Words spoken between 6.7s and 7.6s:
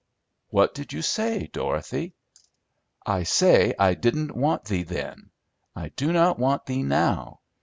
now.